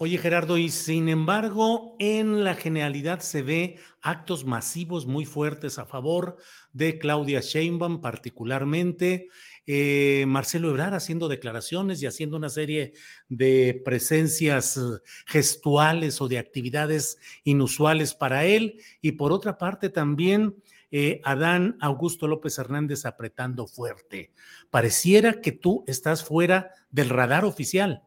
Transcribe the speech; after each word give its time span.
Oye 0.00 0.16
Gerardo, 0.16 0.58
y 0.58 0.70
sin 0.70 1.08
embargo, 1.08 1.96
en 1.98 2.44
la 2.44 2.54
generalidad 2.54 3.18
se 3.18 3.42
ve 3.42 3.80
actos 4.00 4.44
masivos 4.44 5.06
muy 5.06 5.24
fuertes 5.24 5.76
a 5.80 5.86
favor 5.86 6.36
de 6.72 7.00
Claudia 7.00 7.40
Sheinbaum 7.40 8.00
particularmente, 8.00 9.28
eh, 9.66 10.24
Marcelo 10.28 10.70
Ebrard 10.70 10.94
haciendo 10.94 11.26
declaraciones 11.26 12.00
y 12.00 12.06
haciendo 12.06 12.36
una 12.36 12.48
serie 12.48 12.92
de 13.28 13.82
presencias 13.84 14.80
gestuales 15.26 16.20
o 16.20 16.28
de 16.28 16.38
actividades 16.38 17.18
inusuales 17.42 18.14
para 18.14 18.44
él, 18.44 18.80
y 19.00 19.12
por 19.12 19.32
otra 19.32 19.58
parte 19.58 19.88
también 19.88 20.54
eh, 20.92 21.20
Adán 21.24 21.76
Augusto 21.80 22.28
López 22.28 22.56
Hernández 22.56 23.04
apretando 23.04 23.66
fuerte. 23.66 24.30
Pareciera 24.70 25.40
que 25.40 25.50
tú 25.50 25.82
estás 25.88 26.22
fuera 26.22 26.70
del 26.92 27.08
radar 27.08 27.44
oficial. 27.44 28.04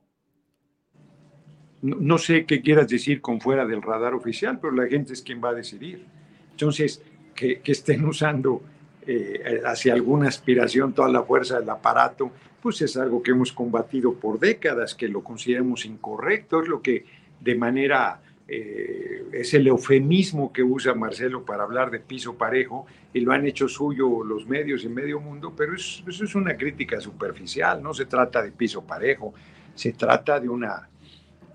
No, 1.81 2.17
sé 2.19 2.45
qué 2.45 2.61
quieras 2.61 2.87
decir 2.87 3.21
con 3.21 3.41
fuera 3.41 3.65
del 3.65 3.81
radar 3.81 4.13
oficial, 4.13 4.59
pero 4.61 4.73
la 4.73 4.87
gente 4.87 5.13
es 5.13 5.21
quien 5.21 5.43
va 5.43 5.49
a 5.49 5.53
decidir. 5.53 6.05
Entonces, 6.51 7.01
que, 7.33 7.59
estén 7.65 8.05
usando 8.05 8.61
eh, 9.07 9.61
hacia 9.65 9.93
alguna 9.93 10.27
aspiración 10.27 10.93
toda 10.93 11.09
la 11.09 11.23
fuerza 11.23 11.59
del 11.59 11.69
aparato, 11.69 12.31
pues 12.61 12.81
es 12.83 12.95
algo 12.97 13.23
que 13.23 13.31
hemos 13.31 13.51
combatido 13.51 14.13
por 14.13 14.39
décadas, 14.39 14.93
que 14.93 15.07
lo 15.07 15.23
consideremos 15.23 15.85
incorrecto, 15.85 16.61
es 16.61 16.67
lo 16.67 16.81
que 16.83 17.05
de 17.39 17.55
manera, 17.55 18.21
eh, 18.47 19.23
es 19.33 19.51
el 19.55 19.65
eufemismo 19.65 20.53
que 20.53 20.61
usa 20.61 20.93
Marcelo 20.93 21.43
para 21.43 21.63
hablar 21.63 21.89
de 21.89 21.99
piso 21.99 22.35
parejo, 22.35 22.85
y 23.11 23.21
lo 23.21 23.31
han 23.31 23.47
hecho 23.47 23.67
suyo 23.67 24.23
los 24.23 24.45
medios 24.45 24.83
y 24.83 24.89
medio 24.89 25.19
mundo, 25.19 25.53
pero 25.57 25.73
eso 25.75 26.03
es 26.07 26.35
una 26.35 26.55
crítica 26.55 27.01
superficial, 27.01 27.81
no 27.81 27.95
se 27.95 28.05
trata 28.05 28.43
de 28.43 28.51
piso 28.51 28.83
parejo, 28.83 29.33
se 29.73 29.93
trata 29.93 30.39
de 30.39 30.47
una 30.47 30.87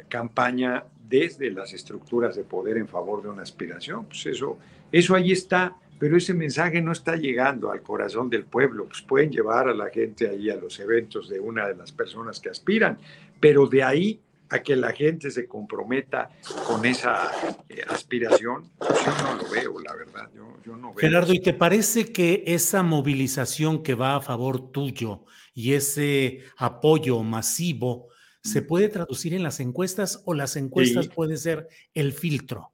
campaña 0.08 0.84
desde 1.08 1.50
las 1.50 1.72
estructuras 1.72 2.36
de 2.36 2.44
poder 2.44 2.78
en 2.78 2.88
favor 2.88 3.22
de 3.22 3.28
una 3.28 3.42
aspiración. 3.42 4.06
Pues 4.06 4.26
eso, 4.26 4.58
eso 4.90 5.14
ahí 5.14 5.32
está, 5.32 5.76
pero 5.98 6.16
ese 6.16 6.34
mensaje 6.34 6.82
no 6.82 6.92
está 6.92 7.16
llegando 7.16 7.70
al 7.70 7.82
corazón 7.82 8.28
del 8.28 8.44
pueblo. 8.44 8.86
Pues 8.86 9.02
pueden 9.02 9.30
llevar 9.30 9.68
a 9.68 9.74
la 9.74 9.88
gente 9.88 10.28
ahí 10.28 10.50
a 10.50 10.56
los 10.56 10.78
eventos 10.80 11.28
de 11.28 11.40
una 11.40 11.68
de 11.68 11.76
las 11.76 11.92
personas 11.92 12.40
que 12.40 12.50
aspiran, 12.50 12.98
pero 13.40 13.66
de 13.66 13.82
ahí 13.82 14.20
a 14.48 14.60
que 14.60 14.76
la 14.76 14.92
gente 14.92 15.30
se 15.30 15.46
comprometa 15.46 16.30
con 16.66 16.84
esa 16.84 17.32
eh, 17.68 17.82
aspiración, 17.88 18.70
pues 18.78 19.04
yo 19.04 19.12
no 19.24 19.42
lo 19.42 19.50
veo, 19.50 19.80
la 19.80 19.94
verdad. 19.94 20.30
Yo, 20.34 20.56
yo 20.64 20.76
no 20.76 20.88
veo 20.88 20.98
Gerardo, 20.98 21.32
¿y 21.32 21.40
te 21.40 21.52
parece 21.52 22.12
que 22.12 22.44
esa 22.46 22.82
movilización 22.82 23.82
que 23.82 23.94
va 23.94 24.16
a 24.16 24.20
favor 24.20 24.70
tuyo 24.70 25.24
y 25.52 25.72
ese 25.72 26.44
apoyo 26.58 27.22
masivo 27.22 28.08
se 28.46 28.62
puede 28.62 28.88
traducir 28.88 29.34
en 29.34 29.42
las 29.42 29.60
encuestas 29.60 30.22
o 30.24 30.34
las 30.34 30.56
encuestas 30.56 31.06
sí. 31.06 31.10
puede 31.14 31.36
ser 31.36 31.68
el 31.94 32.12
filtro? 32.12 32.72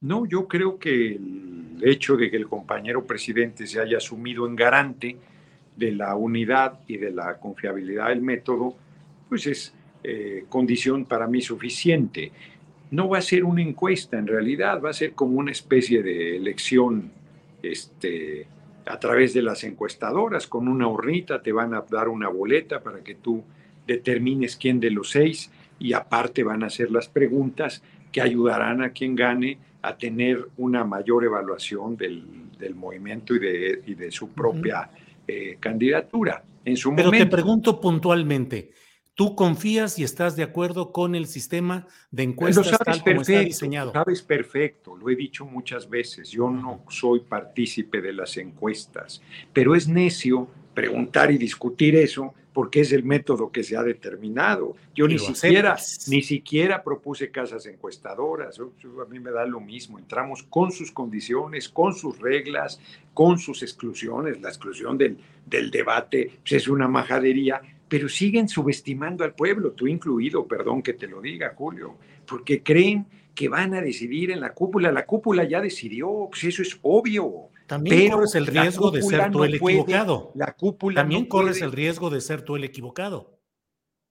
No, 0.00 0.26
yo 0.26 0.46
creo 0.46 0.78
que 0.78 1.16
el 1.16 1.80
hecho 1.82 2.16
de 2.16 2.30
que 2.30 2.36
el 2.36 2.48
compañero 2.48 3.04
presidente 3.04 3.66
se 3.66 3.80
haya 3.80 3.96
asumido 3.96 4.46
en 4.46 4.54
garante 4.54 5.16
de 5.76 5.92
la 5.92 6.14
unidad 6.14 6.80
y 6.86 6.96
de 6.96 7.10
la 7.10 7.38
confiabilidad 7.38 8.08
del 8.08 8.20
método, 8.20 8.76
pues 9.28 9.46
es 9.46 9.74
eh, 10.04 10.44
condición 10.48 11.04
para 11.04 11.26
mí 11.26 11.40
suficiente. 11.40 12.32
No 12.90 13.08
va 13.08 13.18
a 13.18 13.22
ser 13.22 13.44
una 13.44 13.62
encuesta 13.62 14.18
en 14.18 14.26
realidad, 14.26 14.80
va 14.80 14.90
a 14.90 14.94
ser 14.94 15.12
como 15.12 15.38
una 15.38 15.50
especie 15.50 16.02
de 16.02 16.36
elección 16.36 17.10
este, 17.62 18.46
a 18.86 18.98
través 18.98 19.34
de 19.34 19.42
las 19.42 19.64
encuestadoras, 19.64 20.46
con 20.46 20.68
una 20.68 20.88
hornita 20.88 21.42
te 21.42 21.52
van 21.52 21.74
a 21.74 21.82
dar 21.82 22.08
una 22.08 22.28
boleta 22.28 22.80
para 22.80 23.02
que 23.02 23.16
tú 23.16 23.42
determines 23.88 24.56
quién 24.56 24.78
de 24.78 24.90
los 24.90 25.10
seis 25.10 25.50
y 25.80 25.94
aparte 25.94 26.44
van 26.44 26.62
a 26.62 26.66
hacer 26.66 26.90
las 26.90 27.08
preguntas 27.08 27.82
que 28.12 28.20
ayudarán 28.20 28.82
a 28.82 28.90
quien 28.90 29.16
gane 29.16 29.58
a 29.82 29.96
tener 29.96 30.48
una 30.56 30.84
mayor 30.84 31.24
evaluación 31.24 31.96
del, 31.96 32.24
del 32.58 32.74
movimiento 32.74 33.34
y 33.34 33.38
de, 33.38 33.82
y 33.86 33.94
de, 33.94 34.10
su 34.10 34.28
propia 34.30 34.90
uh 34.92 34.94
-huh. 34.94 35.24
eh, 35.26 35.56
candidatura. 35.58 36.44
En 36.64 36.76
su 36.76 36.94
Pero 36.94 37.06
momento, 37.06 37.24
te 37.24 37.30
pregunto 37.30 37.80
puntualmente, 37.80 38.72
¿tú 39.14 39.34
confías 39.34 39.98
y 39.98 40.04
estás 40.04 40.36
de 40.36 40.42
acuerdo 40.42 40.92
con 40.92 41.14
el 41.14 41.26
sistema 41.26 41.86
de 42.10 42.24
encuestas 42.24 42.66
lo 42.66 42.76
sabes 42.76 43.02
tal 43.02 43.02
como 43.02 43.22
está 43.22 43.40
diseñado? 43.40 43.92
Sabes 43.92 44.20
perfecto, 44.22 44.96
lo 44.96 45.08
he 45.08 45.16
dicho 45.16 45.46
muchas 45.46 45.88
veces, 45.88 46.30
yo 46.30 46.50
no 46.50 46.84
soy 46.88 47.20
partícipe 47.20 48.02
de 48.02 48.12
las 48.12 48.36
encuestas, 48.36 49.22
pero 49.52 49.74
es 49.74 49.88
necio 49.88 50.48
preguntar 50.74 51.30
y 51.30 51.38
discutir 51.38 51.96
eso 51.96 52.34
porque 52.58 52.80
es 52.80 52.90
el 52.90 53.04
método 53.04 53.52
que 53.52 53.62
se 53.62 53.76
ha 53.76 53.84
determinado. 53.84 54.74
Yo 54.92 55.06
Y 55.06 55.10
ni 55.10 55.18
siquiera, 55.20 55.76
ni 56.08 56.22
siquiera 56.22 56.82
propuse 56.82 57.30
casas 57.30 57.66
encuestadoras. 57.66 58.58
A 58.58 59.04
mí 59.08 59.20
me 59.20 59.30
da 59.30 59.46
lo 59.46 59.60
mismo. 59.60 59.96
Entramos 59.96 60.42
con 60.42 60.72
sus 60.72 60.90
condiciones, 60.90 61.68
con 61.68 61.94
sus 61.94 62.18
reglas, 62.18 62.80
con 63.14 63.38
sus 63.38 63.62
exclusiones. 63.62 64.40
La 64.40 64.48
exclusión 64.48 64.98
del, 64.98 65.18
del 65.46 65.70
debate 65.70 66.32
pues, 66.40 66.54
es 66.54 66.66
una 66.66 66.88
majadería, 66.88 67.62
pero 67.86 68.08
siguen 68.08 68.48
subestimando 68.48 69.22
al 69.22 69.36
pueblo, 69.36 69.70
tú 69.70 69.86
incluido, 69.86 70.44
perdón 70.48 70.82
que 70.82 70.94
te 70.94 71.06
lo 71.06 71.20
diga, 71.20 71.54
Julio, 71.56 71.94
porque 72.26 72.64
creen 72.64 73.06
que 73.36 73.48
van 73.48 73.72
a 73.72 73.80
decidir 73.80 74.32
en 74.32 74.40
la 74.40 74.52
cúpula. 74.52 74.90
La 74.90 75.06
cúpula 75.06 75.44
ya 75.44 75.60
decidió, 75.60 76.26
pues 76.28 76.42
eso 76.42 76.62
es 76.62 76.76
obvio. 76.82 77.50
También 77.68 77.96
Pero 77.96 78.16
corres 78.16 78.34
el 78.34 78.46
riesgo 78.46 78.90
de 78.90 79.02
ser 79.02 79.30
tú 79.30 79.38
no 79.38 79.44
el 79.44 79.58
puede- 79.60 79.76
equivocado. 79.80 80.32
La 80.34 80.54
cúpula 80.56 81.02
También 81.02 81.22
no 81.24 81.28
corres 81.28 81.58
puede- 81.58 81.66
el 81.66 81.72
riesgo 81.72 82.10
de 82.10 82.20
ser 82.20 82.42
tú 82.42 82.56
el 82.56 82.64
equivocado. 82.64 83.38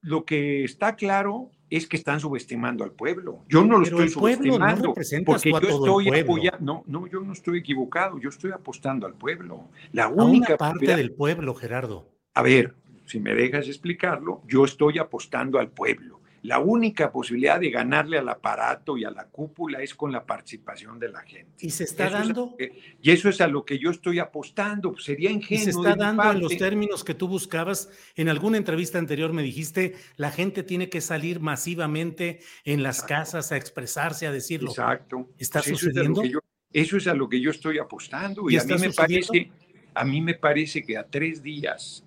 Lo 0.02 0.24
que 0.26 0.64
está 0.64 0.96
claro 0.96 1.50
es 1.70 1.88
que 1.88 1.98
están 1.98 2.20
subestimando 2.20 2.84
al 2.84 2.92
pueblo. 2.92 3.44
Yo 3.50 3.66
no 3.66 3.80
lo 3.80 3.84
Pero 3.84 4.04
estoy 4.04 4.06
no 4.06 4.12
subestimando 4.12 4.94
porque 5.26 5.50
yo 5.60 5.70
estoy 5.70 6.20
apoyando. 6.22 6.60
No, 6.62 6.84
no, 6.86 7.08
yo 7.08 7.20
no 7.22 7.34
estoy 7.34 7.60
equivocado. 7.60 8.20
Yo 8.20 8.30
estoy 8.30 8.52
apostando 8.52 9.08
al 9.08 9.16
pueblo. 9.16 9.68
La 9.92 10.08
única 10.08 10.50
una 10.50 10.58
parte 10.58 10.96
del 10.96 11.12
pueblo, 11.12 11.56
Gerardo. 11.56 12.08
A 12.36 12.44
ver, 12.44 12.76
si 13.06 13.20
me 13.20 13.34
dejas 13.34 13.68
explicarlo, 13.68 14.44
yo 14.48 14.64
estoy 14.66 15.00
apostando 15.00 15.58
al 15.60 15.72
pueblo. 15.72 16.22
La 16.48 16.60
única 16.60 17.12
posibilidad 17.12 17.60
de 17.60 17.70
ganarle 17.70 18.18
al 18.18 18.30
aparato 18.30 18.98
y 18.98 19.04
a 19.04 19.12
la 19.12 19.26
cúpula 19.26 19.82
es 19.82 19.94
con 19.94 20.14
la 20.14 20.26
participación 20.26 20.98
de 20.98 21.10
la 21.10 21.20
gente. 21.24 21.52
¿Y 21.60 21.72
se 21.72 21.84
está 21.84 22.06
Eso 22.08 22.16
es 22.16 22.22
a 22.22 22.24
dando? 22.26 22.46
lo 22.52 22.56
que- 22.58 22.82
y 23.02 23.12
eso 23.12 23.28
es 23.28 23.42
a 23.42 23.48
lo 23.48 23.66
que 23.66 23.78
yo 23.78 23.92
estoy 23.92 24.20
apostando. 24.20 24.96
Sería 24.98 25.30
Y 25.30 25.34
ingenuo. 25.34 25.64
se 25.66 25.70
está 25.72 25.96
dando 25.98 26.32
en 26.32 26.40
los 26.40 26.56
términos 26.58 27.04
que 27.04 27.14
tú 27.14 27.28
buscabas. 27.28 27.90
En 28.16 28.30
alguna 28.30 28.56
entrevista 28.56 28.98
anterior 28.98 29.34
me 29.34 29.44
dijiste, 29.44 29.96
la 30.16 30.32
gente 30.32 30.64
tiene 30.64 30.88
que 30.88 31.02
salir 31.02 31.42
masivamente 31.42 32.40
en 32.64 32.82
las 32.82 33.04
casas 33.04 33.52
a 33.52 33.58
expresarse, 33.58 34.26
a 34.26 34.32
decirlo. 34.32 34.70
Exacto. 34.72 35.30
¿Está 35.38 35.60
Pues 35.60 35.68
eso 35.74 35.76
es 35.76 35.84
a 35.84 35.86
lo 35.86 35.90
sucediendo? 35.92 36.22
que 36.22 36.30
yo- 36.30 36.40
eso 36.72 36.96
es 36.96 37.08
a 37.08 37.14
lo 37.14 37.28
que 37.28 37.42
yo 37.42 37.52
estoy 37.52 37.78
apostando. 37.78 38.50
¿Y 38.50 38.54
Y, 38.54 38.58
a 38.58 38.64
mí 38.64 38.72
me 38.72 38.78
sucediendo? 38.92 39.28
parece, 39.28 39.52
a 39.94 40.06
mí 40.06 40.22
me 40.22 40.36
parece 40.36 40.82
que 40.82 40.96
a 40.98 41.04
tres 41.04 41.44
días 41.44 42.06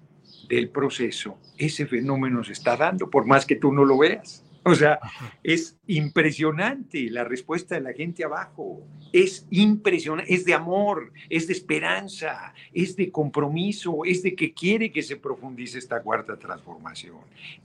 del 0.50 0.68
proceso 0.68 1.38
ese 1.56 1.86
fenómeno 1.86 2.42
se 2.42 2.52
está 2.52 2.76
dando, 2.76 3.08
por 3.08 3.26
más 3.26 3.46
que 3.46 3.56
tú 3.56 3.72
no 3.72 3.84
lo 3.84 3.98
veas. 3.98 4.44
O 4.62 4.74
sea, 4.74 4.98
es 5.42 5.78
impresionante 5.86 7.08
la 7.08 7.24
respuesta 7.24 7.76
de 7.76 7.80
la 7.80 7.94
gente 7.94 8.24
abajo. 8.24 8.82
Es 9.10 9.46
impresionante, 9.50 10.34
es 10.34 10.44
de 10.44 10.52
amor, 10.52 11.12
es 11.30 11.46
de 11.46 11.54
esperanza, 11.54 12.52
es 12.72 12.94
de 12.94 13.10
compromiso, 13.10 14.04
es 14.04 14.22
de 14.22 14.34
que 14.34 14.52
quiere 14.52 14.92
que 14.92 15.02
se 15.02 15.16
profundice 15.16 15.78
esta 15.78 16.02
cuarta 16.02 16.38
transformación. 16.38 17.16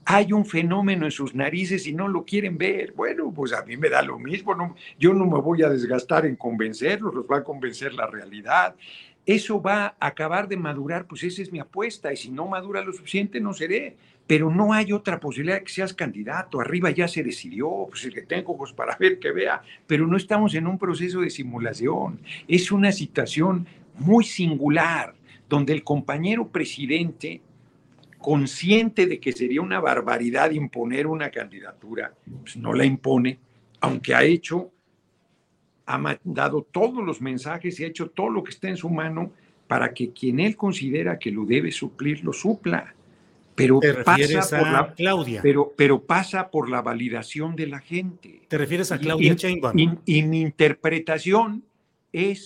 Hay 0.06 0.32
un 0.32 0.46
fenómeno 0.46 1.06
en 1.06 1.12
sus 1.12 1.36
narices 1.36 1.86
y 1.86 1.94
no 1.94 2.08
lo 2.08 2.24
quieren 2.24 2.58
ver. 2.58 2.94
Bueno, 2.94 3.30
pues 3.36 3.52
a 3.52 3.64
mí 3.66 3.76
me 3.76 3.90
da 3.90 4.02
lo 4.02 4.18
mismo. 4.18 4.56
No, 4.56 4.76
yo 4.98 5.14
no 5.14 5.26
me 5.26 5.42
voy 5.42 5.64
a 5.64 5.70
desgastar 5.70 6.26
en 6.26 6.38
convencerlos, 6.38 7.14
los 7.14 7.26
va 7.26 7.40
a 7.40 7.44
convencer 7.44 7.94
la 7.94 8.08
realidad 8.08 8.74
eso 9.26 9.62
va 9.62 9.96
a 10.00 10.08
acabar 10.08 10.48
de 10.48 10.58
madurar, 10.58 11.08
pues 11.08 11.24
esa 11.24 11.42
es 11.42 11.52
mi 11.52 11.60
apuesta, 11.60 12.14
y 12.14 12.18
si 12.18 12.30
no 12.30 12.48
madura 12.48 12.84
lo 12.84 12.94
suficiente, 12.94 13.40
no 13.40 13.54
seré. 13.54 13.98
Pero 14.28 14.50
no 14.50 14.74
hay 14.74 14.92
otra 14.92 15.20
posibilidad 15.20 15.62
que 15.62 15.72
seas 15.72 15.94
candidato. 15.94 16.60
Arriba 16.60 16.90
ya 16.90 17.08
se 17.08 17.22
decidió, 17.22 17.88
pues 17.90 18.06
el 18.06 18.14
que 18.14 18.24
tengo 18.24 18.54
ojos 18.54 18.74
para 18.74 18.98
ver 18.98 19.20
que 19.20 19.32
vea, 19.32 19.62
pero 19.86 20.08
no 20.08 20.18
estamos 20.18 20.56
en 20.56 20.66
un 20.66 20.80
proceso 20.80 21.22
de 21.22 21.30
simulación. 21.30 22.20
Es 22.48 22.72
una 22.72 22.92
situación 22.92 23.68
muy 24.00 24.26
singular, 24.26 25.14
donde 25.48 25.74
el 25.74 25.84
compañero 25.84 26.48
presidente, 26.48 27.42
consciente 28.18 29.06
de 29.06 29.20
que 29.20 29.32
sería 29.32 29.62
una 29.62 29.80
barbaridad 29.80 30.50
imponer 30.50 31.06
una 31.06 31.30
candidatura, 31.30 32.14
pues 32.42 32.58
no 32.58 32.74
la 32.74 32.84
impone, 32.84 33.38
aunque 33.80 34.16
ha 34.16 34.24
hecho 34.24 34.72
ha 35.86 35.98
mandado 35.98 36.66
todos 36.72 37.04
los 37.04 37.22
mensajes 37.22 37.80
y 37.80 37.84
ha 37.84 37.88
hecho 37.88 38.10
todo 38.10 38.30
lo 38.30 38.44
que 38.44 38.52
está 38.52 38.70
en 38.70 38.78
su 38.78 38.90
mano 38.90 39.32
para 39.68 39.94
que 39.94 40.12
quien 40.12 40.40
él 40.40 40.56
considera 40.56 41.20
que 41.20 41.32
lo 41.32 41.46
debe 41.46 41.72
suplir, 41.72 42.24
lo 42.24 42.34
supla. 42.34 42.94
Pero 43.56 43.80
pasa 44.04 44.60
por 44.60 44.70
la 44.70 44.94
Claudia. 44.94 45.42
Pero, 45.42 45.74
pero 45.78 46.02
pasa 46.02 46.50
por 46.50 46.70
la 46.70 46.82
validación 46.82 47.56
de 47.56 47.68
la 47.68 47.80
gente. 47.80 48.42
¿Te 48.48 48.58
refieres 48.58 48.92
a 48.92 48.98
Claudia 48.98 49.34
Sheinbaum? 49.34 49.98
y 50.06 50.24
mi 50.24 50.42
interpretación 50.42 51.64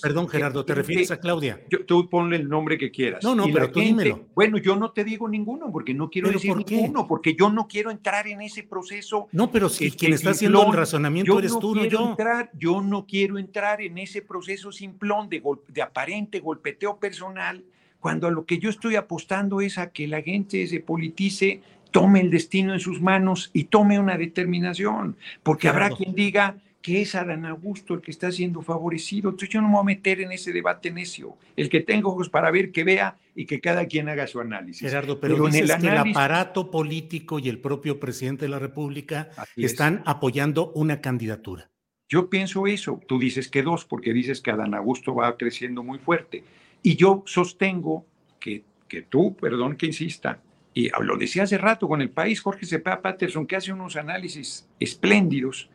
Perdón, 0.02 0.28
Gerardo, 0.28 0.66
¿te 0.66 0.74
refieres 0.74 1.12
a 1.12 1.20
Claudia? 1.20 1.62
tú 1.86 2.10
ponle 2.10 2.38
el 2.38 2.50
nombre 2.50 2.78
que 2.78 2.92
quieras. 2.92 3.24
No, 3.24 3.36
no, 3.36 3.46
pero 3.54 3.70
tú 3.72 3.80
dímelo. 3.80 4.26
Bueno, 4.34 4.58
yo 4.58 4.76
no 4.76 4.92
te 4.92 5.04
digo 5.04 5.30
ninguno, 5.30 5.72
porque 5.72 5.94
no 5.94 6.10
quiero 6.10 6.30
decir 6.30 6.56
ninguno, 6.56 7.08
porque 7.08 7.36
yo 7.36 7.50
no 7.50 7.68
quiero 7.68 7.92
entrar 7.92 8.28
en 8.28 8.42
ese 8.42 8.64
proceso. 8.64 9.28
No, 9.32 9.52
pero 9.52 9.70
si 9.70 9.92
quien 9.92 10.14
está 10.14 10.32
haciendo 10.32 10.66
el 10.66 10.74
razonamiento 10.74 11.38
eres 11.38 11.58
tú, 11.60 11.76
no 11.76 11.86
yo. 11.86 12.10
Entrar, 12.12 12.50
yo 12.54 12.82
no 12.82 13.06
quiero 13.06 13.38
entrar 13.38 13.82
en 13.82 13.98
ese 13.98 14.22
proceso 14.22 14.72
simplón 14.72 15.30
de, 15.30 15.42
de 15.68 15.82
aparente 15.82 16.40
golpeteo 16.40 16.98
personal, 16.98 17.64
cuando 18.00 18.28
a 18.28 18.32
lo 18.32 18.46
que 18.46 18.58
yo 18.58 18.70
estoy 18.70 18.96
apostando 18.96 19.62
es 19.62 19.78
a 19.78 19.92
que 19.92 20.08
la 20.08 20.22
gente 20.22 20.66
se 20.68 20.80
politice 20.80 21.62
tome 21.92 22.22
el 22.22 22.30
destino 22.30 22.74
en 22.74 22.80
sus 22.80 23.02
manos 23.02 23.50
y 23.54 23.66
tome 23.66 24.00
una 24.00 24.18
determinación, 24.18 25.18
porque 25.44 25.68
habrá 25.68 25.90
quien 25.90 26.14
diga, 26.14 26.58
que 26.82 27.02
es 27.02 27.16
Adán 27.16 27.46
Augusto 27.46 27.94
el 27.94 28.02
que 28.02 28.12
está 28.12 28.32
siendo 28.32 28.62
favorecido. 28.62 29.30
Entonces 29.30 29.50
yo 29.50 29.62
no 29.62 29.68
me 29.68 29.74
voy 29.74 29.82
a 29.82 29.86
meter 29.86 30.22
en 30.22 30.32
ese 30.32 30.54
debate 30.54 30.92
necio. 30.92 31.38
El 31.56 31.70
que 31.70 31.82
tenga 31.82 32.08
ojos 32.08 32.30
para 32.30 32.52
ver, 32.52 32.72
que 32.72 32.84
vea 32.84 33.18
y 33.36 33.46
que 33.46 33.60
cada 33.60 33.86
quien 33.86 34.08
haga 34.08 34.28
su 34.28 34.40
análisis. 34.40 34.88
Gerardo, 34.88 35.20
pero, 35.20 35.48
en 35.48 35.56
el, 35.56 35.70
el 35.70 35.98
aparato 35.98 36.72
político 36.72 37.40
y 37.40 37.50
el 37.50 37.60
propio 37.60 38.00
presidente 38.00 38.46
de 38.46 38.50
la 38.50 38.60
República 38.60 39.30
están 39.56 40.02
apoyando 40.06 40.72
una 40.74 41.02
candidatura. 41.02 41.70
Yo 42.08 42.30
pienso 42.30 42.66
eso. 42.66 43.00
Tú 43.08 43.20
dices 43.20 43.50
que 43.50 43.62
dos, 43.62 43.86
porque 43.86 44.14
dices 44.14 44.42
que 44.42 44.52
Adán 44.52 44.74
Augusto 44.74 45.14
va 45.14 45.38
creciendo 45.38 45.84
muy 45.84 46.00
fuerte. 46.00 46.44
Y 46.82 46.96
yo 46.96 47.24
sostengo 47.26 48.06
que, 48.40 48.64
que 48.88 49.04
tú, 49.04 49.36
perdón 49.36 49.76
que 49.76 49.88
insista, 49.88 50.42
y 50.74 50.90
lo 51.02 51.18
decía 51.18 51.44
hace 51.44 51.58
rato 51.58 51.88
con 51.88 52.02
el 52.02 52.10
país, 52.10 52.42
Jorge 52.42 52.66
Cepeda 52.66 53.02
Patterson, 53.02 53.46
que 53.46 53.56
hace 53.56 53.74
unos 53.74 53.96
análisis 53.96 54.68
espléndidos, 54.80 55.70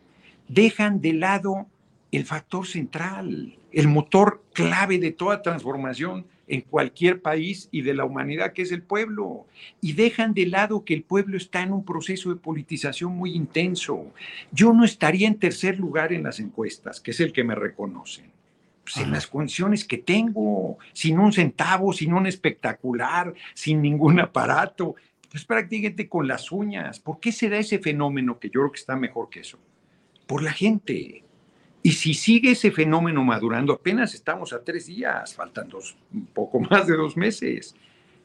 dejan 0.49 1.01
de 1.01 1.13
lado 1.15 1.67
el 2.13 2.25
factor 2.25 2.67
central, 2.67 3.59
el 3.73 3.89
motor 3.89 4.45
clave 4.53 4.99
de 4.99 5.11
toda 5.11 5.43
transformación 5.43 6.27
en 6.47 6.61
cualquier 6.61 7.23
país 7.23 7.69
y 7.71 7.83
de 7.83 7.95
la 7.95 8.05
humanidad 8.05 8.53
que 8.53 8.63
es 8.63 8.73
el 8.73 8.83
pueblo. 8.83 9.47
Y 9.81 9.95
dejan 9.95 10.35
de 10.35 10.47
lado 10.47 10.85
que 10.85 10.95
el 10.95 11.03
pueblo 11.03 11.37
está 11.37 11.63
en 11.63 11.73
un 11.73 11.85
proceso 11.85 12.31
de 12.31 12.37
politización 12.37 13.17
muy 13.17 13.35
intenso. 13.35 14.13
Yo 14.53 14.73
no 14.73 14.85
estaría 14.85 15.27
en 15.27 15.39
tercer 15.39 15.79
lugar 15.79 16.13
en 16.13 16.23
las 16.23 16.41
encuestas, 16.41 17.01
que 17.01 17.13
es 17.13 17.21
el 17.21 17.33
que 17.33 17.45
me 17.45 17.55
reconocen. 17.55 18.27
Pues 18.85 18.99
en 18.99 19.13
las 19.13 19.27
condiciones 19.27 19.85
que 19.85 19.97
tengo, 19.97 20.77
sin 20.93 21.19
un 21.19 21.33
centavo, 21.33 21.93
sin 21.95 22.13
un 22.13 22.27
espectacular, 22.27 23.33
sin 23.55 23.81
ningún 23.81 24.21
aparato, 24.21 24.95
pues 25.31 25.45
prácticamente 25.45 26.07
con 26.07 26.29
las 26.29 26.53
uñas. 26.53 27.01
¿Por 27.01 27.19
qué 27.19 27.33
se 27.33 27.49
da 27.49 27.57
ese 27.57 27.79
fenómeno 27.79 28.39
que 28.39 28.49
yo 28.49 28.61
creo 28.61 28.73
que 28.73 28.81
está 28.81 28.95
mejor 28.95 29.31
que 29.31 29.41
eso? 29.41 29.59
Por 30.27 30.43
la 30.43 30.53
gente. 30.53 31.25
Y 31.83 31.93
si 31.93 32.15
sigue 32.15 32.53
ese 32.53 32.71
fenómeno 32.71 33.23
madurando, 33.25 33.75
apenas 33.75 34.15
estamos 34.15 34.53
a 34.53 34.65
tres 34.65 34.87
días, 34.87 35.35
faltan 35.35 35.69
dos, 35.69 35.97
un 36.13 36.27
poco 36.27 36.61
más 36.61 36.87
de 36.87 36.97
dos 36.97 37.17
meses. 37.17 37.75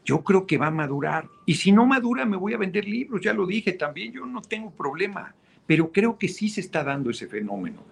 Yo 0.06 0.24
creo 0.24 0.48
que 0.48 0.58
va 0.58 0.68
a 0.68 0.72
madurar. 0.72 1.28
Y 1.46 1.56
si 1.56 1.72
no 1.72 1.86
madura, 1.86 2.26
me 2.26 2.38
voy 2.38 2.54
a 2.54 2.58
vender 2.58 2.88
libros, 2.88 3.22
ya 3.22 3.34
lo 3.34 3.46
dije 3.46 3.74
también, 3.74 4.14
yo 4.14 4.26
no 4.26 4.42
tengo 4.42 4.72
problema. 4.72 5.36
Pero 5.68 5.92
creo 5.92 6.18
que 6.18 6.30
sí 6.30 6.50
se 6.50 6.62
está 6.62 6.84
dando 6.84 7.10
ese 7.10 7.28
fenómeno. 7.28 7.84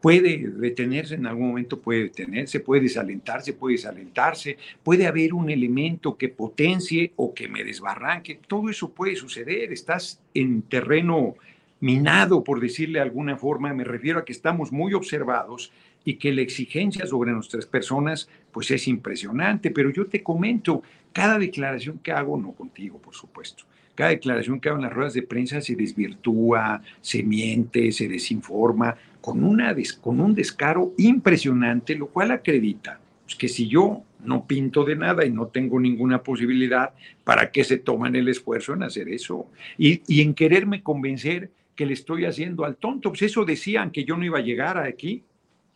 Puede 0.00 0.38
detenerse 0.38 1.14
en 1.14 1.26
algún 1.26 1.48
momento, 1.48 1.80
puede 1.80 2.04
detenerse, 2.04 2.60
puede 2.60 2.82
desalentarse, 2.82 3.54
puede 3.54 3.76
desalentarse, 3.76 4.56
puede 4.82 5.06
haber 5.06 5.34
un 5.34 5.50
elemento 5.50 6.16
que 6.16 6.28
potencie 6.28 7.12
o 7.16 7.34
que 7.34 7.48
me 7.48 7.64
desbarranque. 7.64 8.40
Todo 8.46 8.70
eso 8.70 8.92
puede 8.92 9.16
suceder. 9.16 9.72
Estás 9.72 10.20
en 10.34 10.62
terreno 10.62 11.34
minado, 11.80 12.42
por 12.44 12.60
decirle 12.60 12.98
de 12.98 13.04
alguna 13.04 13.36
forma, 13.36 13.72
me 13.72 13.84
refiero 13.84 14.18
a 14.18 14.24
que 14.24 14.32
estamos 14.32 14.72
muy 14.72 14.94
observados 14.94 15.72
y 16.04 16.14
que 16.14 16.32
la 16.32 16.42
exigencia 16.42 17.06
sobre 17.06 17.32
nuestras 17.32 17.66
personas 17.66 18.28
pues 18.52 18.70
es 18.70 18.88
impresionante, 18.88 19.70
pero 19.70 19.90
yo 19.90 20.06
te 20.06 20.22
comento, 20.22 20.82
cada 21.12 21.38
declaración 21.38 21.98
que 21.98 22.12
hago, 22.12 22.38
no 22.38 22.52
contigo, 22.52 22.98
por 22.98 23.14
supuesto, 23.14 23.64
cada 23.94 24.10
declaración 24.10 24.60
que 24.60 24.68
hago 24.68 24.78
en 24.78 24.84
las 24.84 24.92
ruedas 24.92 25.14
de 25.14 25.22
prensa 25.22 25.60
se 25.60 25.74
desvirtúa, 25.74 26.82
se 27.00 27.22
miente, 27.22 27.92
se 27.92 28.08
desinforma, 28.08 28.96
con, 29.20 29.42
una 29.42 29.74
con 30.00 30.20
un 30.20 30.34
descaro 30.34 30.92
impresionante, 30.96 31.94
lo 31.94 32.06
cual 32.06 32.30
acredita 32.30 33.00
pues, 33.24 33.36
que 33.36 33.48
si 33.48 33.68
yo 33.68 34.02
no 34.24 34.46
pinto 34.46 34.84
de 34.84 34.96
nada 34.96 35.26
y 35.26 35.30
no 35.30 35.48
tengo 35.48 35.78
ninguna 35.78 36.22
posibilidad, 36.22 36.92
¿para 37.24 37.50
qué 37.50 37.64
se 37.64 37.78
toman 37.78 38.16
el 38.16 38.28
esfuerzo 38.28 38.72
en 38.72 38.84
hacer 38.84 39.08
eso? 39.08 39.46
Y, 39.76 40.02
y 40.06 40.22
en 40.22 40.32
quererme 40.34 40.82
convencer 40.82 41.50
que 41.78 41.86
le 41.86 41.94
estoy 41.94 42.24
haciendo 42.24 42.64
al 42.64 42.76
tonto. 42.76 43.10
Pues 43.10 43.22
eso 43.22 43.44
decían 43.44 43.92
que 43.92 44.04
yo 44.04 44.16
no 44.16 44.24
iba 44.24 44.38
a 44.38 44.42
llegar 44.42 44.78
aquí. 44.78 45.22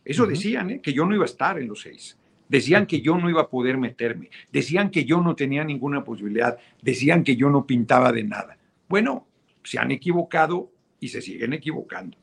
Eso 0.03 0.27
decían, 0.27 0.69
¿eh? 0.69 0.81
que 0.81 0.91
yo 0.91 1.05
no 1.05 1.15
iba 1.15 1.23
a 1.23 1.31
estar 1.31 1.57
en 1.57 1.69
los 1.69 1.79
seis. 1.79 2.17
Decían 2.49 2.87
que 2.87 2.99
yo 2.99 3.17
no 3.17 3.29
iba 3.29 3.43
a 3.43 3.49
poder 3.49 3.77
meterme. 3.77 4.29
Decían 4.51 4.89
que 4.89 5.05
yo 5.05 5.21
no 5.21 5.33
tenía 5.33 5.63
ninguna 5.63 6.03
posibilidad. 6.03 6.57
Decían 6.81 7.23
que 7.23 7.37
yo 7.37 7.49
no 7.49 7.65
pintaba 7.65 8.11
de 8.11 8.25
nada. 8.25 8.57
Bueno, 8.89 9.25
se 9.63 9.79
han 9.79 9.91
equivocado 9.91 10.73
y 10.99 11.07
se 11.07 11.21
siguen 11.21 11.53
equivocando. 11.53 12.17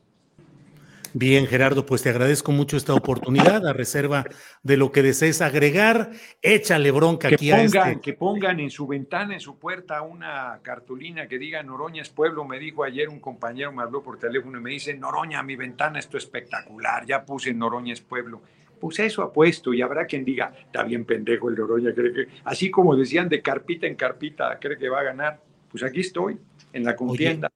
Bien, 1.13 1.45
Gerardo, 1.45 1.85
pues 1.85 2.03
te 2.03 2.09
agradezco 2.09 2.53
mucho 2.53 2.77
esta 2.77 2.93
oportunidad, 2.93 3.67
a 3.67 3.73
reserva 3.73 4.25
de 4.63 4.77
lo 4.77 4.91
que 4.91 5.03
desees 5.03 5.41
agregar. 5.41 6.11
Échale 6.41 6.89
bronca 6.91 7.27
que 7.27 7.35
aquí 7.35 7.51
pongan, 7.51 7.59
a 7.59 7.89
este. 7.91 8.01
Que 8.01 8.13
pongan 8.13 8.59
en 8.61 8.69
su 8.69 8.87
ventana, 8.87 9.33
en 9.33 9.41
su 9.41 9.59
puerta, 9.59 10.01
una 10.03 10.59
cartulina 10.61 11.27
que 11.27 11.37
diga 11.37 11.61
Noroña 11.63 12.01
es 12.01 12.09
pueblo. 12.09 12.45
Me 12.45 12.59
dijo 12.59 12.83
ayer 12.83 13.09
un 13.09 13.19
compañero, 13.19 13.73
me 13.73 13.83
habló 13.83 14.01
por 14.01 14.17
teléfono 14.17 14.59
y 14.59 14.61
me 14.61 14.69
dice, 14.71 14.93
Noroña, 14.93 15.43
mi 15.43 15.57
ventana, 15.57 15.99
esto 15.99 16.17
es 16.17 16.23
espectacular. 16.23 17.05
Ya 17.05 17.25
puse 17.25 17.53
Noroña 17.53 17.93
es 17.93 18.01
pueblo. 18.01 18.41
Pues 18.79 18.97
eso 18.99 19.21
ha 19.21 19.33
puesto 19.33 19.73
y 19.73 19.81
habrá 19.81 20.05
quien 20.05 20.23
diga, 20.25 20.53
está 20.65 20.83
bien 20.83 21.05
pendejo 21.05 21.49
el 21.49 21.55
Noroña, 21.55 21.93
cree 21.93 22.13
que, 22.13 22.27
así 22.45 22.71
como 22.71 22.95
decían 22.95 23.29
de 23.29 23.41
carpita 23.41 23.85
en 23.85 23.95
carpita, 23.95 24.57
cree 24.59 24.77
que 24.77 24.89
va 24.89 25.01
a 25.01 25.03
ganar. 25.03 25.41
Pues 25.69 25.83
aquí 25.83 25.99
estoy, 25.99 26.39
en 26.73 26.83
la 26.83 26.95
contienda. 26.95 27.51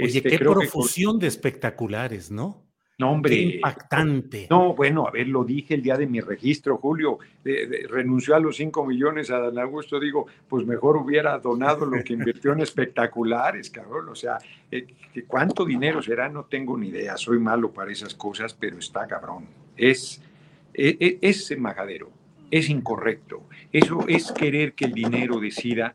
Oye, 0.00 0.18
este, 0.18 0.30
qué 0.30 0.38
profusión 0.38 1.18
de 1.18 1.26
espectaculares, 1.26 2.30
¿no? 2.30 2.67
No, 2.98 3.12
hombre. 3.12 3.36
impactante. 3.36 4.48
No, 4.50 4.74
bueno, 4.74 5.06
a 5.06 5.12
ver, 5.12 5.28
lo 5.28 5.44
dije 5.44 5.74
el 5.74 5.82
día 5.82 5.96
de 5.96 6.08
mi 6.08 6.20
registro, 6.20 6.78
Julio. 6.78 7.18
renunció 7.88 8.34
a 8.34 8.40
los 8.40 8.56
5 8.56 8.84
millones 8.84 9.30
a 9.30 9.38
Dan 9.38 9.58
Augusto. 9.60 10.00
Digo, 10.00 10.26
pues 10.48 10.66
mejor 10.66 10.96
hubiera 10.96 11.38
donado 11.38 11.86
lo 11.86 12.02
que 12.02 12.14
invirtió 12.14 12.52
en 12.52 12.60
espectaculares, 12.62 13.70
cabrón. 13.70 14.08
O 14.08 14.16
sea, 14.16 14.38
eh, 14.72 14.86
¿cuánto 15.28 15.64
dinero 15.64 16.02
será? 16.02 16.28
No 16.28 16.46
tengo 16.46 16.76
ni 16.76 16.88
idea. 16.88 17.16
Soy 17.16 17.38
malo 17.38 17.70
para 17.70 17.92
esas 17.92 18.14
cosas, 18.14 18.52
pero 18.52 18.78
está 18.78 19.06
cabrón. 19.06 19.46
Es, 19.76 20.20
es, 20.74 20.96
e, 20.98 21.18
es 21.20 21.56
majadero. 21.56 22.10
Es 22.50 22.68
incorrecto. 22.68 23.44
Eso 23.72 24.04
es 24.08 24.32
querer 24.32 24.72
que 24.72 24.86
el 24.86 24.92
dinero 24.92 25.38
decida 25.38 25.94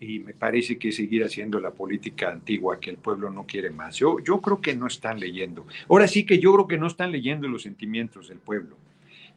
y 0.00 0.18
me 0.18 0.34
parece 0.34 0.78
que 0.78 0.92
seguir 0.92 1.24
haciendo 1.24 1.60
la 1.60 1.70
política 1.70 2.30
antigua 2.30 2.80
que 2.80 2.90
el 2.90 2.96
pueblo 2.96 3.30
no 3.30 3.46
quiere 3.46 3.70
más. 3.70 3.96
Yo, 3.96 4.18
yo 4.20 4.40
creo 4.40 4.60
que 4.60 4.74
no 4.74 4.86
están 4.86 5.20
leyendo. 5.20 5.66
Ahora 5.88 6.08
sí 6.08 6.24
que 6.24 6.38
yo 6.38 6.52
creo 6.52 6.66
que 6.66 6.78
no 6.78 6.86
están 6.86 7.12
leyendo 7.12 7.48
los 7.48 7.62
sentimientos 7.62 8.28
del 8.28 8.38
pueblo. 8.38 8.76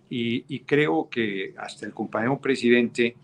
Y, 0.09 0.59
creo 0.61 1.09
que 1.09 1.53
hasta 1.57 1.85
el 1.85 1.93
compañero 1.93 2.39
presidente 2.39 3.15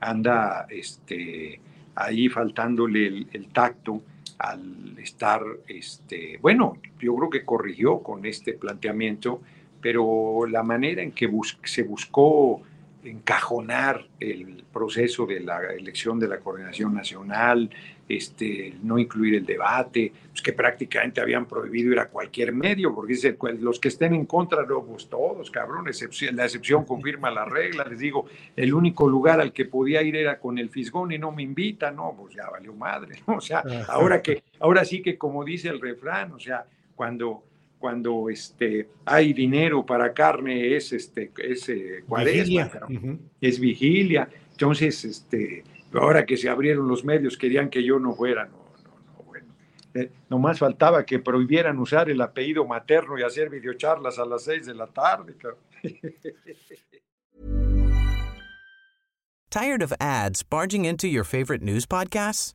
anda 0.00 0.66
este, 0.68 1.60
ahí 1.94 2.28
faltándole 2.28 3.06
el, 3.06 3.46
tacto 3.52 4.02
al 4.38 4.98
estar, 4.98 5.40
este, 5.68 6.38
bueno, 6.42 6.78
yo 7.00 7.14
creo 7.14 7.30
que 7.30 7.44
corrigió 7.44 8.02
con 8.02 8.26
este 8.26 8.54
planteamiento, 8.54 9.40
pero 9.80 10.46
la 10.46 10.64
manera 10.64 11.00
en 11.00 11.12
que 11.12 11.30
se 11.62 11.84
buscó 11.84 12.62
encajonar 13.04 14.06
el 14.20 14.64
proceso 14.72 15.26
de 15.26 15.40
la 15.40 15.60
elección 15.72 16.18
de 16.18 16.28
la 16.28 16.38
coordinación 16.38 16.94
nacional, 16.94 17.70
este, 18.08 18.74
no 18.82 18.98
incluir 18.98 19.36
el 19.36 19.46
debate, 19.46 20.12
pues 20.30 20.42
que 20.42 20.52
prácticamente 20.52 21.20
habían 21.20 21.46
prohibido 21.46 21.92
ir 21.92 21.98
a 21.98 22.08
cualquier 22.08 22.52
medio, 22.52 22.94
porque 22.94 23.14
dice, 23.14 23.32
pues, 23.34 23.60
los 23.60 23.80
que 23.80 23.88
estén 23.88 24.14
en 24.14 24.26
contra, 24.26 24.64
no, 24.66 24.84
pues 24.84 25.08
todos, 25.08 25.50
cabrón, 25.50 25.86
la 26.32 26.44
excepción 26.44 26.84
confirma 26.84 27.30
la 27.30 27.44
regla, 27.44 27.84
les 27.84 27.98
digo, 27.98 28.26
el 28.56 28.74
único 28.74 29.08
lugar 29.08 29.40
al 29.40 29.52
que 29.52 29.64
podía 29.64 30.02
ir 30.02 30.16
era 30.16 30.38
con 30.38 30.58
el 30.58 30.68
fisgón 30.70 31.12
y 31.12 31.18
no 31.18 31.32
me 31.32 31.42
invita, 31.42 31.90
no, 31.90 32.14
pues 32.18 32.34
ya 32.34 32.48
valió 32.50 32.74
madre, 32.74 33.22
¿no? 33.26 33.36
o 33.36 33.40
sea, 33.40 33.62
ahora 33.88 34.20
que, 34.20 34.42
ahora 34.60 34.84
sí 34.84 35.00
que 35.00 35.16
como 35.16 35.44
dice 35.44 35.68
el 35.68 35.80
refrán, 35.80 36.32
o 36.32 36.38
sea, 36.38 36.66
cuando 36.94 37.44
cuando 37.82 38.30
este, 38.30 38.88
hay 39.04 39.32
dinero 39.32 39.84
para 39.84 40.14
carne 40.14 40.76
es, 40.76 40.92
este, 40.92 41.32
es 41.36 41.68
eh, 41.68 42.04
cuaresma, 42.06 42.70
es 43.40 43.58
vigilia. 43.58 44.28
Entonces, 44.52 45.04
este, 45.04 45.64
ahora 45.92 46.24
que 46.24 46.36
se 46.36 46.48
abrieron 46.48 46.86
los 46.86 47.04
medios, 47.04 47.36
querían 47.36 47.68
que 47.68 47.82
yo 47.82 47.98
no 47.98 48.14
fuera. 48.14 48.44
No, 48.44 48.52
no, 48.84 49.00
no, 49.04 49.24
bueno. 49.24 49.52
Eh, 49.94 50.12
nomás 50.30 50.60
faltaba 50.60 51.04
que 51.04 51.18
prohibieran 51.18 51.80
usar 51.80 52.08
el 52.08 52.20
apellido 52.20 52.64
materno 52.64 53.18
y 53.18 53.24
hacer 53.24 53.50
videocharlas 53.50 54.20
a 54.20 54.24
las 54.24 54.44
seis 54.44 54.64
de 54.64 54.74
la 54.74 54.86
tarde. 54.86 55.34
¿Tired 59.50 59.82
of 59.82 59.92
ads 60.00 60.44
barging 60.44 60.84
into 60.84 61.08
your 61.08 61.24
favorite 61.24 61.62
news 61.64 61.84
podcasts? 61.84 62.54